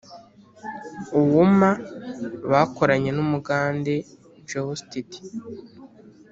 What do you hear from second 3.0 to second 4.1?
n’Umugande